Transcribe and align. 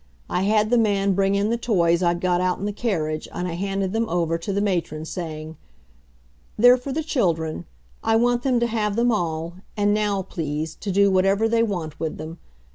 I 0.31 0.41
had 0.41 0.71
the 0.71 0.79
man 0.79 1.13
bring 1.13 1.35
in 1.35 1.51
the 1.51 1.57
toys 1.59 2.01
I'd 2.01 2.21
got 2.21 2.41
out 2.41 2.57
in 2.57 2.65
the 2.65 2.73
carriage, 2.73 3.27
and 3.31 3.47
I 3.47 3.51
handed 3.51 3.93
them 3.93 4.09
over 4.09 4.39
to 4.39 4.51
the 4.51 4.59
matron, 4.59 5.05
saying: 5.05 5.57
"They're 6.57 6.75
for 6.75 6.91
the 6.91 7.03
children. 7.03 7.65
I 8.03 8.15
want 8.15 8.41
them 8.41 8.59
to 8.61 8.65
have 8.65 8.95
them 8.95 9.11
all 9.11 9.57
and 9.77 9.93
now, 9.93 10.23
please, 10.23 10.73
to 10.73 10.91
do 10.91 11.11
whatever 11.11 11.47
they 11.47 11.61
want 11.61 11.99
with 11.99 12.17
them. 12.17 12.39